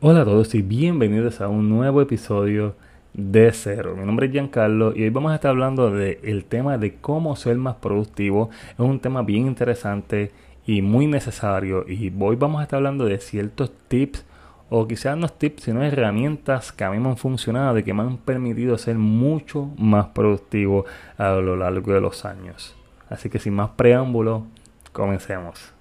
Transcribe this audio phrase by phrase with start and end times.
[0.00, 2.76] Hola a todos y bienvenidos a un nuevo episodio
[3.14, 3.96] de Cero.
[3.98, 7.56] Mi nombre es Giancarlo y hoy vamos a estar hablando del tema de cómo ser
[7.56, 8.48] más productivo.
[8.74, 10.30] Es un tema bien interesante
[10.64, 14.24] y muy necesario y hoy vamos a estar hablando de ciertos tips
[14.70, 18.02] o quizás no tips sino herramientas que a mí me han funcionado y que me
[18.02, 20.84] han permitido ser mucho más productivo
[21.16, 22.76] a lo largo de los años.
[23.10, 24.46] Así que sin más preámbulo,
[24.92, 25.76] comencemos.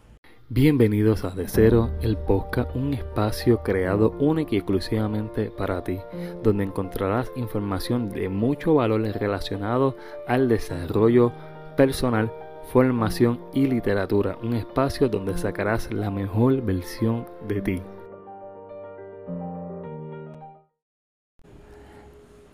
[0.50, 6.00] Bienvenidos a De Cero, el podcast, un espacio creado único y exclusivamente para ti,
[6.42, 11.34] donde encontrarás información de mucho valor relacionado al desarrollo
[11.76, 12.32] personal,
[12.72, 17.82] formación y literatura, un espacio donde sacarás la mejor versión de ti.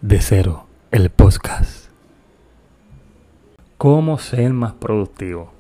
[0.02, 1.90] De Cero, el podcast.
[3.78, 5.52] ¿Cómo ser más productivo?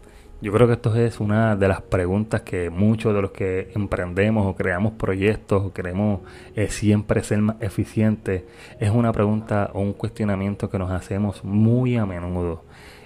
[0.43, 4.45] Yo creo que esto es una de las preguntas que muchos de los que emprendemos
[4.45, 6.19] o creamos proyectos o queremos
[6.57, 8.43] eh, siempre ser más eficientes,
[8.77, 12.61] es una pregunta o un cuestionamiento que nos hacemos muy a menudo.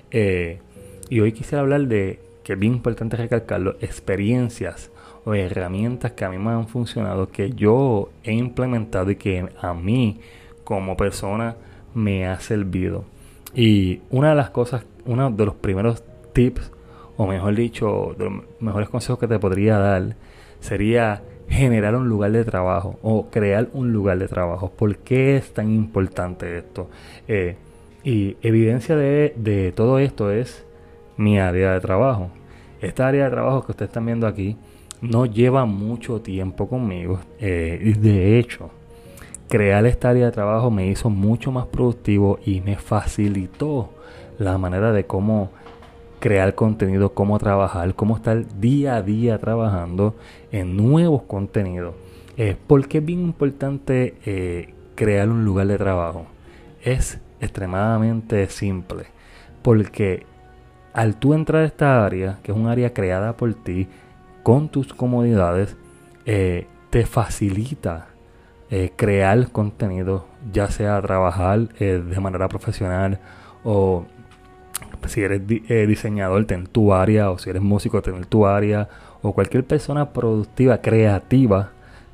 [0.10, 0.62] Eh,
[1.10, 4.90] y hoy quisiera hablar de, que es bien importante recalcarlo, experiencias
[5.24, 9.76] o herramientas que a mí me han funcionado, que yo he implementado y que a
[9.76, 10.22] mí
[10.64, 11.56] como persona
[11.94, 13.06] me ha servido.
[13.54, 16.02] Y una de las cosas, uno de los primeros
[16.34, 16.72] tips
[17.18, 20.16] o mejor dicho, de los mejores consejos que te podría dar
[20.60, 24.72] sería generar un lugar de trabajo o crear un lugar de trabajo.
[24.72, 26.90] ¿Por qué es tan importante esto?
[27.28, 27.56] Eh,
[28.04, 30.66] y evidencia de, todo esto es
[31.18, 32.30] mi área de trabajo.
[32.82, 34.56] Esta área de trabajo que ustedes están viendo aquí
[35.02, 37.20] no lleva mucho tiempo conmigo.
[37.40, 38.70] Eh, de hecho,
[39.50, 43.90] crear esta área de trabajo me hizo mucho más productivo y me facilitó
[44.38, 45.52] la manera de cómo
[46.28, 50.14] crear contenido, cómo trabajar, cómo estar día a día trabajando
[50.52, 51.96] en nuevos contenidos.
[52.36, 56.26] Eh, ¿Por qué es bien importante eh, crear un lugar de trabajo?
[56.84, 59.06] Es extremadamente simple.
[59.62, 60.26] Porque
[60.92, 63.88] al tú entrar a esta área, que es un área creada por ti,
[64.44, 65.78] con tus comodidades,
[66.26, 68.08] eh, te facilita
[68.98, 73.18] crear contenido, ya sea trabajar de manera profesional
[73.64, 74.06] o
[75.08, 78.90] si eres eh, diseñador, ten tu área, o si eres músico, ten tu área,
[79.22, 81.72] o cualquier persona productiva, creativa,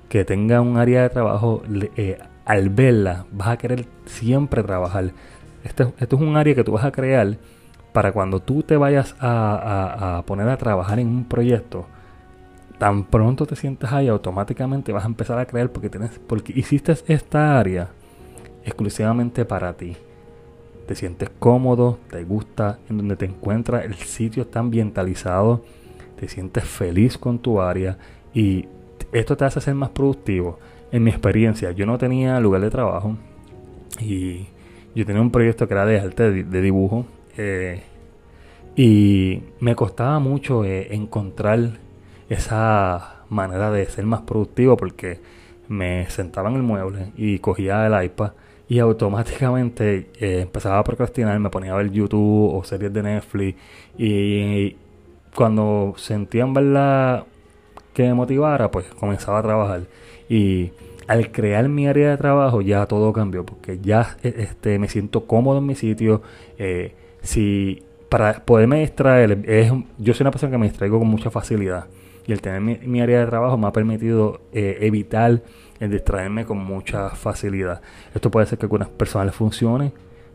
[0.09, 1.63] que tenga un área de trabajo,
[1.97, 5.11] eh, al verla, vas a querer siempre trabajar.
[5.63, 7.37] Esto, esto, es un área que tú vas a crear
[7.93, 11.85] para cuando tú te vayas a, poner a trabajar en un proyecto,
[12.79, 16.93] tan pronto te sientas ahí, automáticamente vas a empezar a crear porque, tienes, porque hiciste
[17.07, 17.89] esta área
[18.65, 19.95] exclusivamente para ti
[20.85, 25.63] te sientes cómodo, te gusta en donde te encuentras, el sitio está ambientalizado,
[26.19, 27.97] te sientes feliz con tu área
[28.33, 28.65] y
[29.11, 30.59] esto te hace ser más productivo.
[30.91, 33.17] En mi experiencia, yo no tenía lugar de trabajo
[33.99, 34.47] y
[34.95, 37.05] yo tenía un proyecto que era de arte, de, dibujo,
[37.37, 37.83] eh,
[38.75, 41.79] y me costaba mucho eh, encontrar
[42.29, 45.19] esa manera de ser más productivo porque
[45.67, 48.31] me sentaba en el mueble y cogía el iPad
[48.67, 53.57] y automáticamente eh, empezaba a procrastinar, me ponía a ver YouTube o series de Netflix
[53.97, 54.75] y
[55.35, 57.25] cuando sentían verdad
[57.93, 59.81] que me motivara, pues comenzaba a trabajar.
[60.29, 60.71] Y
[61.07, 65.25] al crear mi área de trabajo ya todo cambió porque ya e, este me siento
[65.25, 66.21] cómodo en mi sitio
[66.57, 71.29] eh, si para poderme distraer es, yo soy una persona que me distraigo con mucha
[71.29, 71.87] facilidad
[72.25, 75.41] y el tener mi, área de trabajo me ha permitido eh, evitar
[75.79, 77.81] el distraerme con mucha facilidad.
[78.13, 79.91] Esto puede ser que a algunas personas les funcione,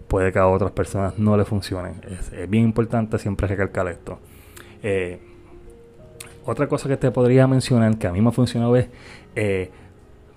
[0.06, 1.94] puede que a otras personas no le funcione.
[2.09, 4.19] Es, bien importante siempre recalcar esto.
[4.82, 5.19] Eh,
[6.44, 8.88] otra cosa que te podría mencionar que a mí me ha funcionado es
[9.34, 9.70] eh,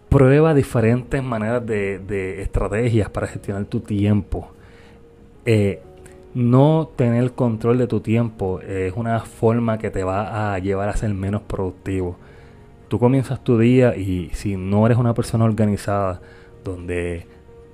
[0.09, 4.51] prueba diferentes maneras de, estrategias para gestionar tu tiempo.
[6.33, 10.95] No tener control de tu tiempo es una forma que te va a llevar a
[10.95, 12.17] ser menos productivo.
[12.87, 16.21] Tú comienzas tu día y si no eres una persona organizada,
[16.63, 17.25] donde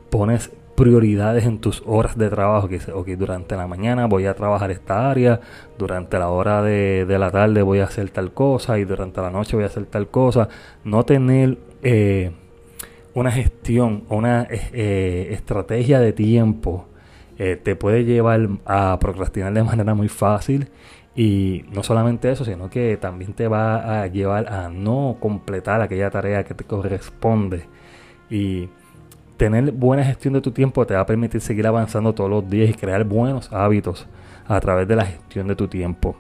[0.10, 4.70] pones prioridades en tus horas de trabajo, que okay, durante la mañana voy a trabajar
[4.70, 5.42] esta área,
[5.78, 9.56] durante la hora de, la tarde voy a hacer tal cosa y durante la noche
[9.56, 10.50] voy a hacer tal cosa,
[10.84, 12.32] no tener eh,
[13.16, 16.86] una gestión, una eh, estrategia de tiempo,
[17.38, 20.70] eh, te puede llevar a procrastinar de manera muy fácil
[21.16, 26.12] y no solamente eso, sino que también te va a llevar a no completar aquella
[26.12, 27.66] tarea que te corresponde.
[28.30, 28.70] Y
[29.38, 32.70] tener buena gestión de tu tiempo te va a permitir seguir avanzando todos los días
[32.70, 34.08] y crear buenos hábitos
[34.48, 36.16] a través de la gestión de tu tiempo.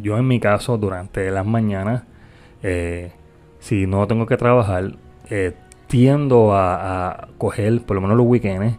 [0.00, 2.04] Yo en mi caso, durante las mañanas,
[2.62, 3.12] eh,
[3.58, 4.96] si no tengo que trabajar,
[5.28, 5.54] eh,
[5.86, 8.76] tiendo a, coger, por lo menos los weekends,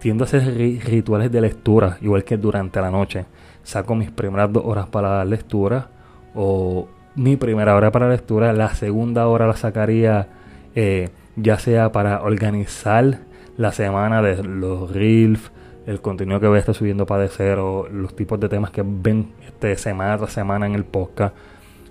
[0.00, 0.42] tiendo a hacer
[0.84, 3.26] rituales de lectura, igual que durante la noche.
[3.62, 5.88] Saco mis primeras dos horas para la lectura,
[6.34, 10.28] o mi primera hora para lectura, la segunda hora la sacaría
[10.74, 13.20] eh, ya sea para organizar
[13.56, 15.52] la semana de los reels,
[15.86, 18.82] el contenido que voy a estar subiendo para de cero, los tipos de temas que
[18.84, 21.34] ven este, semana tras semana en el podcast,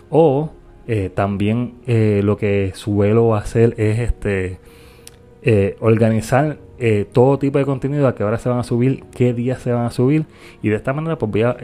[0.09, 0.51] o
[0.87, 4.59] eh, también eh, lo que suelo hacer es este
[5.41, 6.57] eh, organizar
[7.11, 9.85] todo tipo de contenido a qué hora se van a subir, qué días se van
[9.85, 10.25] a subir
[10.61, 11.57] y de esta manera pues voy a,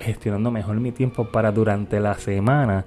[0.00, 2.84] gestionando mejor mi tiempo para durante la semana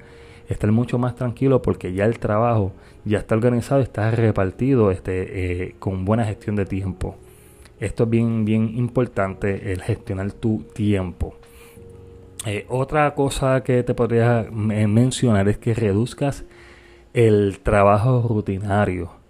[0.50, 2.74] estar mucho más tranquilo porque ya el trabajo
[3.06, 7.16] ya está organizado, está repartido este, con buena gestión de tiempo.
[7.80, 11.36] Esto es bien, bien importante, el gestionar tu tiempo.
[12.46, 16.44] Eh, otra cosa que te podría mencionar es que reduzcas
[17.14, 19.21] el trabajo rutinario.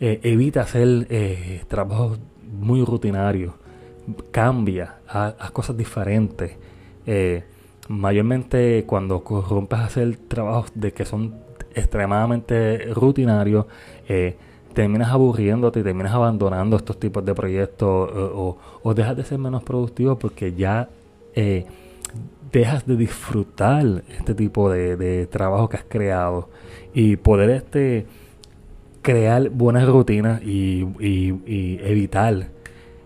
[0.00, 3.54] Eh, evita hacer eh, trabajos muy rutinarios.
[4.30, 6.56] Cambia, haz, cosas diferentes.
[7.88, 11.34] mayormente cuando rompes a hacer trabajos de que son
[11.74, 13.66] extremadamente rutinarios,
[14.74, 20.16] terminas aburriéndote terminas abandonando estos tipos de proyectos o, o, dejas de ser menos productivo
[20.18, 20.88] porque ya
[22.52, 26.48] dejas de disfrutar este tipo de, trabajo que has creado
[26.92, 28.06] y poder este
[29.02, 30.86] crear buenas rutinas y,
[31.82, 32.48] evitar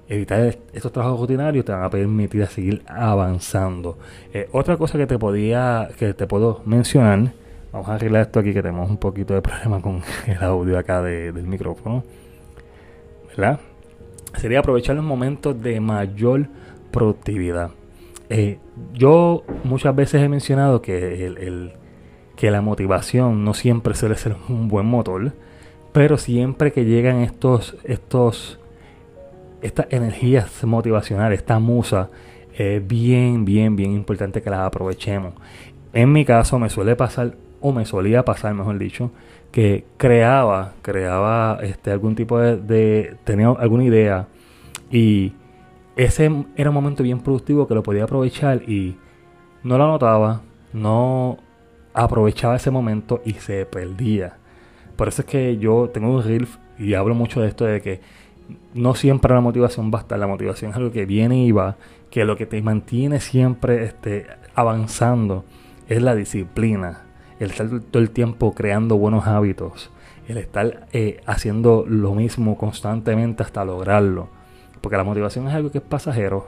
[0.07, 3.99] evitar estos trabajos rutinarios te van a permitir seguir avanzando
[4.35, 7.33] eh, otra cosa que te podía que te puedo mencionar
[7.73, 11.01] vamos a arreglar esto aquí que tenemos un poquito de problema con el audio acá
[11.01, 12.05] del micrófono
[13.29, 13.61] ¿verdad?
[14.37, 16.49] sería aprovechar los momentos de mayor
[16.91, 17.71] productividad
[18.31, 18.59] eh,
[18.93, 21.73] yo muchas veces he mencionado que, el,
[22.37, 25.33] que la motivación no siempre suele ser un buen motor,
[25.95, 28.59] pero siempre que llegan estos, estos,
[29.63, 32.11] estas energías motivacionales, esta musa,
[32.53, 35.35] es bien, bien, bien importante que las aprovechemos.
[35.93, 39.13] En mi caso me suele pasar, o me solía pasar, mejor dicho,
[39.53, 44.27] que creaba, creaba este, algún tipo de, tenía alguna idea
[44.91, 45.33] y
[45.95, 48.97] ese era un momento bien productivo que lo podía aprovechar y
[49.63, 50.41] no lo anotaba,
[50.73, 51.39] no
[51.93, 54.39] aprovechaba ese momento y se perdía.
[54.97, 56.49] Por eso es que yo tengo un reel
[56.79, 58.01] y hablo mucho de esto de que
[58.75, 61.77] no siempre la motivación basta, la motivación es algo que viene y va,
[62.11, 65.45] que lo que te mantiene siempre este, avanzando
[65.89, 67.03] es la disciplina,
[67.41, 69.91] el estar todo el tiempo creando buenos hábitos,
[70.29, 74.29] el estar eh, haciendo lo mismo constantemente hasta lograrlo
[74.85, 76.47] porque la motivación es algo que es pasajero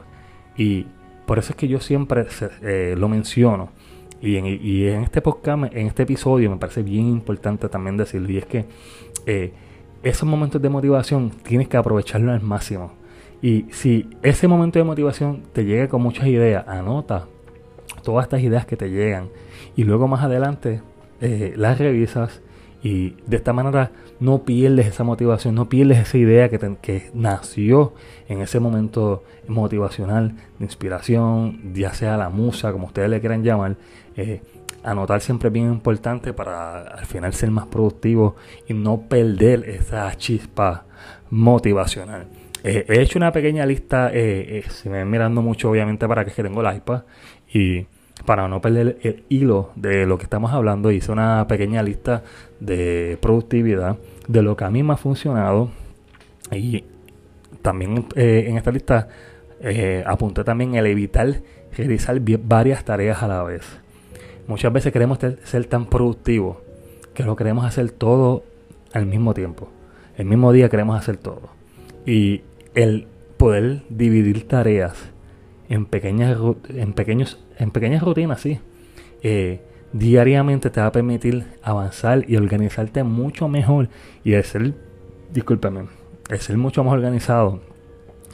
[0.58, 0.86] y
[1.24, 2.26] por eso es que yo siempre
[2.60, 3.70] eh, lo menciono.
[4.20, 8.30] Y en, este podcast, en este episodio, me parece bien importante también decirlo.
[8.30, 8.64] Y es que
[9.26, 9.52] eh,
[10.02, 12.92] esos momentos de motivación tienes que aprovecharlo al máximo.
[13.42, 17.26] Y si ese momento de motivación te llega con muchas ideas, anota
[18.02, 19.28] todas estas ideas que te llegan.
[19.76, 20.80] Y luego más adelante
[21.20, 22.40] eh, las revisas
[22.86, 23.90] y de esta manera
[24.20, 27.94] no pierdes esa motivación, no pierdes esa idea que, que nació
[28.28, 33.74] en ese momento motivacional de inspiración, ya sea la musa, como ustedes le quieran llamar.
[34.16, 34.40] Eh,
[34.84, 38.36] anotar siempre es bien importante para al final ser más productivo
[38.68, 40.84] y no perder esa chispa
[41.30, 42.28] motivacional.
[42.62, 46.30] Eh, he hecho una pequeña lista, eh, si me ven mirando mucho obviamente para que,
[46.30, 47.02] que tengo el iPad
[47.52, 47.84] y
[48.26, 52.24] para no perder el hilo de lo que estamos hablando, hice una pequeña lista
[52.60, 53.96] de productividad
[54.28, 55.70] de lo que a mí me ha funcionado
[56.52, 56.84] y
[57.62, 59.08] también eh, en esta lista
[59.60, 61.40] eh, apunté también el evitar
[61.76, 63.62] realizar varias tareas a la vez.
[64.46, 66.58] Muchas veces queremos ser tan productivos
[67.14, 68.44] que lo queremos hacer todo
[68.92, 69.68] al mismo tiempo.
[70.16, 71.48] El mismo día queremos hacer todo.
[72.06, 72.42] Y
[72.74, 73.06] el
[73.36, 74.94] poder dividir tareas
[75.68, 78.60] en pequeñas, en pequeños, en pequeñas rutinas, sí.
[79.22, 79.60] Eh,
[79.92, 83.88] diariamente te va a permitir avanzar y organizarte mucho mejor.
[84.24, 84.74] Y el ser,
[85.32, 85.86] discúlpame,
[86.28, 87.60] el ser mucho más organizado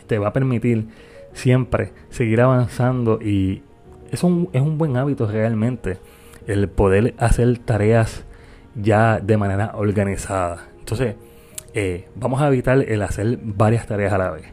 [0.07, 0.89] te va a permitir
[1.33, 3.63] siempre seguir avanzando y
[4.11, 5.99] es un, es un buen hábito realmente
[6.47, 8.25] el poder hacer tareas
[8.75, 10.69] ya de manera organizada.
[10.79, 11.17] Entonces,
[11.75, 14.47] eh, vamos a evitar el hacer varias tareas a la vez.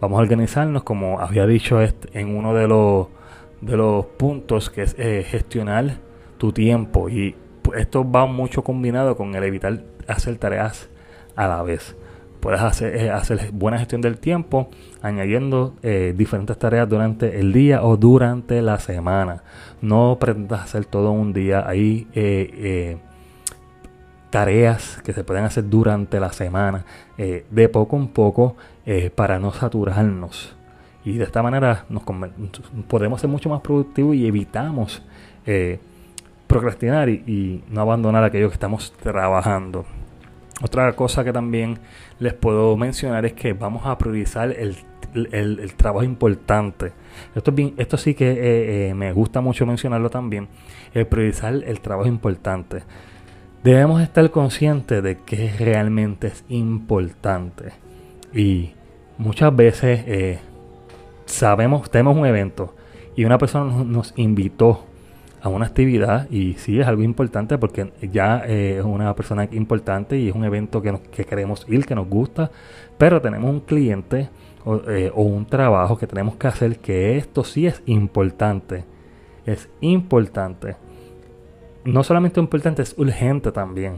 [0.00, 3.08] Vamos a organizarnos, como había dicho en uno de los,
[3.60, 5.98] de los puntos, que es eh, gestionar
[6.38, 7.08] tu tiempo.
[7.08, 7.34] Y
[7.76, 10.88] esto va mucho combinado con el evitar hacer tareas
[11.34, 11.96] a la vez.
[12.40, 14.68] Puedes hacer, eh, hacer buena gestión del tiempo
[15.02, 19.42] añadiendo eh, diferentes tareas durante el día o durante la semana.
[19.80, 21.66] No pretendas hacer todo un día.
[21.66, 22.06] Ahí
[24.30, 26.84] tareas que se pueden hacer durante la semana,
[27.16, 28.56] de poco en poco,
[29.14, 30.56] para no saturarnos.
[31.06, 32.02] Y de esta manera nos
[32.88, 35.02] podemos ser mucho más productivos y evitamos
[36.48, 39.86] procrastinar y, no abandonar aquello que estamos trabajando.
[40.62, 41.78] Otra cosa que también
[42.18, 44.76] les puedo mencionar es que vamos a priorizar el,
[45.76, 46.92] trabajo importante.
[47.36, 50.48] Esto, bien, esto sí que me gusta mucho mencionarlo también.
[50.92, 52.82] El priorizar el trabajo importante.
[53.62, 57.72] Debemos estar conscientes de que realmente es importante.
[58.34, 58.72] Y
[59.18, 60.38] muchas veces eh,
[61.26, 62.74] sabemos, tenemos un evento
[63.14, 64.84] y una persona nos, invitó
[65.42, 70.18] a una actividad y sí es algo importante porque ya eh, es una persona importante
[70.18, 72.50] y es un evento que, que, queremos ir, que nos gusta,
[72.98, 74.30] pero tenemos un cliente
[74.64, 78.84] o, eh, o un trabajo que tenemos que hacer que esto sí es importante.
[79.44, 80.76] Es importante
[81.86, 83.94] no solamente importante, es urgente también.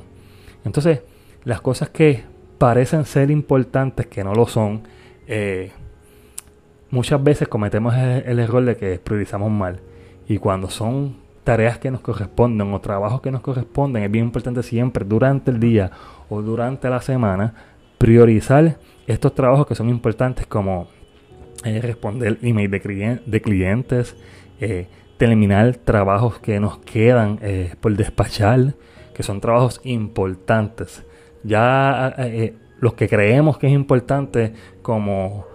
[0.64, 1.02] Entonces,
[1.44, 2.22] las cosas que
[2.58, 4.82] parecen ser importantes, que no lo son,
[5.26, 5.72] eh,
[6.90, 9.80] muchas veces cometemos el, error de que priorizamos mal.
[10.26, 14.62] Y cuando son tareas que nos corresponden o trabajos que nos corresponden, es bien importante
[14.62, 15.90] siempre durante el día
[16.28, 17.54] o durante la semana
[17.96, 20.88] priorizar estos trabajos que son importantes como
[21.64, 24.16] eh, responder email de, de clientes,
[24.60, 28.74] eh, terminar trabajos que nos quedan eh, por despachar,
[29.14, 31.04] que son trabajos importantes.
[31.42, 32.14] Ya
[32.80, 34.52] los que creemos que es importante,
[34.82, 35.46] como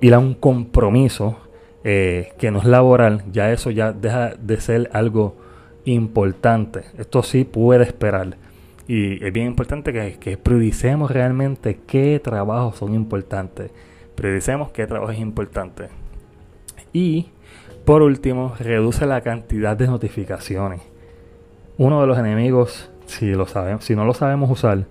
[0.00, 1.38] ir a un compromiso
[1.82, 5.36] que no es laboral, ya eso ya deja de ser algo
[5.84, 6.82] importante.
[6.98, 8.36] Esto sí puede esperar.
[8.88, 13.70] Y es bien importante que, que prioricemos realmente qué trabajos son importantes.
[14.16, 15.88] Prioricemos qué trabajo es importante.
[16.92, 17.28] Y
[17.86, 20.80] por último, reduce la cantidad de notificaciones.
[21.78, 24.86] Uno de los enemigos, si, lo sabemos, si no lo sabemos usar,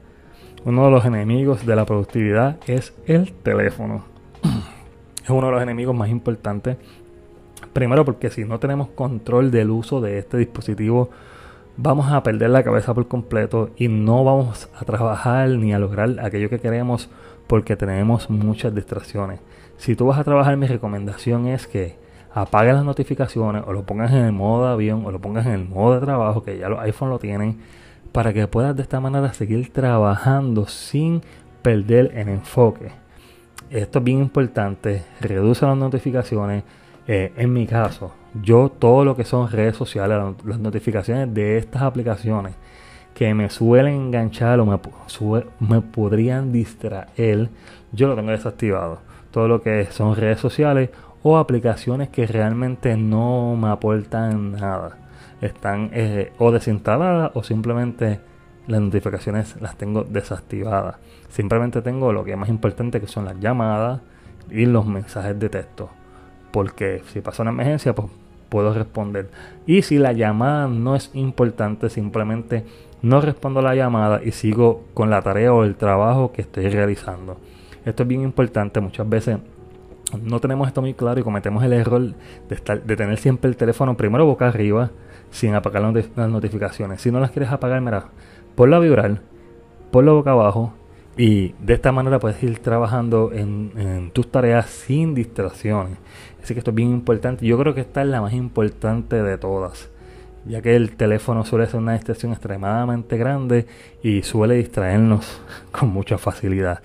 [0.64, 4.06] uno de los enemigos de la productividad es el teléfono.
[5.26, 6.78] Es uno de los enemigos más importantes.
[7.74, 11.10] Primero porque si no tenemos control del uso de este dispositivo,
[11.78, 16.20] vamos a perder la cabeza por completo y no vamos a trabajar ni a lograr
[16.22, 17.10] aquello que queremos
[17.48, 19.40] porque tenemos muchas distracciones.
[19.78, 21.98] Si tú vas a trabajar, mi recomendación es que
[22.32, 25.54] apague las notificaciones o lo pongas en el modo de avión o lo pongas en
[25.54, 27.62] el modo de trabajo, que ya los iPhone lo tienen,
[28.12, 31.24] para que puedas de esta manera seguir trabajando sin
[31.64, 33.05] perder el enfoque.
[33.70, 36.64] Esto es bien importante, reduce las notificaciones.
[37.08, 41.84] Eh, en mi caso, yo todo lo que son redes sociales, las notificaciones de estas
[41.84, 42.56] aplicaciones
[43.14, 44.80] que me suelen enganchar o me,
[45.60, 47.50] me podrían distraer,
[47.92, 49.00] yo lo tengo desactivado.
[49.32, 50.90] Todo lo que son redes sociales
[51.24, 54.98] o aplicaciones que realmente no me aportan nada.
[55.42, 58.20] Están eh, o desinstaladas o simplemente
[58.68, 60.98] las notificaciones las tengo desactivadas.
[61.30, 64.02] Simplemente tengo lo que es más importante que son las llamadas
[64.50, 65.90] y los mensajes de texto.
[66.52, 68.10] Porque si pasa una emergencia, pues
[68.50, 69.30] puedo responder.
[69.66, 72.66] Y si la llamada no es importante, simplemente
[73.02, 77.38] no respondo la llamada y sigo con la tarea o el trabajo que estoy realizando.
[77.86, 78.80] Esto es bien importante.
[78.80, 79.38] Muchas veces
[80.22, 82.02] no tenemos esto muy claro y cometemos el error
[82.50, 84.92] de, estar, de tener siempre el teléfono primero boca arriba
[85.32, 87.02] sin apagar las notificaciones.
[87.02, 88.06] Si no las quieres apagar, mira,
[88.56, 89.22] ponlo a vibrar,
[89.92, 90.74] ponlo boca abajo
[91.18, 95.98] y de esta manera puedes ir trabajando en, tus tareas sin distracciones.
[96.42, 97.46] Así que esto es bien importante.
[97.46, 99.90] Yo creo que esta es la más importante de todas,
[100.46, 103.66] ya que el teléfono suele ser una distracción extremadamente grande
[104.04, 106.82] y suele distraernos con mucha facilidad.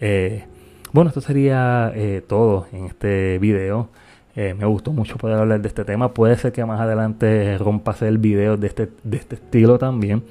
[0.00, 0.44] Eh,
[0.92, 3.90] bueno, esto sería eh, todo en este video.
[4.36, 6.12] Eh, me gustó mucho poder hablar de este tema.
[6.12, 10.22] Puede ser que más adelante rompa el video de este, de este estilo también,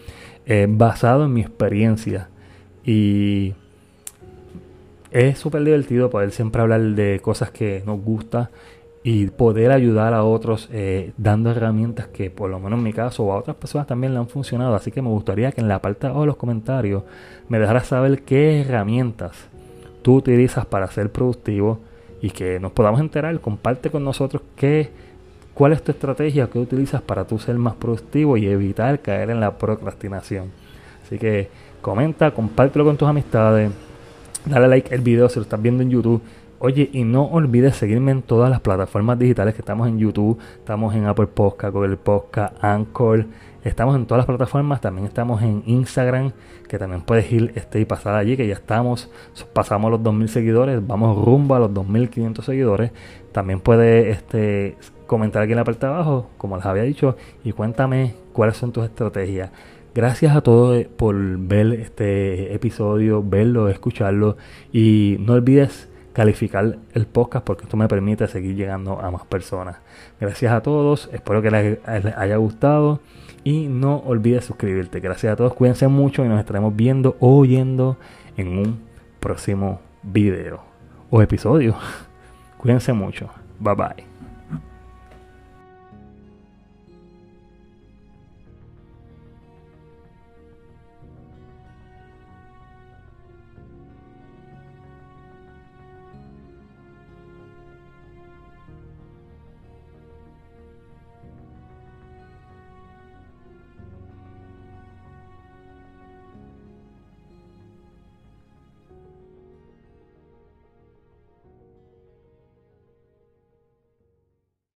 [0.45, 2.29] eh, basado en mi experiencia.
[2.85, 3.55] Y
[5.09, 8.51] es súper divertido poder siempre hablar de cosas que nos gusta
[9.01, 10.69] y poder ayudar a otros
[11.17, 14.19] dando herramientas que por lo menos en mi caso o a otras personas también le
[14.19, 14.75] han funcionado.
[14.75, 17.03] Así que me gustaría que en la parte de los comentarios
[17.49, 19.47] me dejaras saber qué herramientas
[20.01, 21.79] tú utilizas para ser productivo
[22.25, 23.39] y que nos podamos enterar.
[23.39, 24.89] Comparte con nosotros qué,
[25.53, 29.39] cuál es tu estrategia que utilizas para tú ser más productivo y evitar caer en
[29.39, 30.49] la procrastinación.
[31.05, 31.49] Así que
[31.83, 33.69] comenta, compártelo con tus amistades,
[34.43, 36.19] dale like al video si lo estás viendo en YouTube.
[36.59, 40.95] Oye, y no olvides seguirme en todas las plataformas digitales que estamos en YouTube, estamos
[40.95, 43.25] en Apple Podcast, Google Podcast, Anchor,
[43.65, 46.33] Estamos en todas las plataformas, también estamos en Instagram,
[46.67, 49.09] que también puedes ir este, y pasar allí, que ya estamos,
[49.53, 52.91] pasamos los 2.000 seguidores, vamos rumbo a los 2.500 seguidores.
[53.31, 57.53] También puedes este, comentar aquí en la parte de abajo, como les había dicho, y
[57.53, 59.49] cuéntame cuáles son tus estrategias.
[59.95, 64.37] Gracias a todos por ver este episodio, verlo, escucharlo
[64.71, 69.77] y no olvides calificar el podcast porque esto me permite seguir llegando a más personas.
[70.19, 73.01] Gracias a todos, espero que les, haya gustado
[73.43, 75.01] y no olvides suscribirte.
[75.01, 77.97] Gracias a todos, cuídense mucho y nos estaremos viendo o oyendo
[78.37, 78.79] en un
[79.19, 80.61] próximo video
[81.11, 81.75] o episodio.
[82.57, 83.29] Cuídense mucho.
[83.59, 84.14] Bye bye.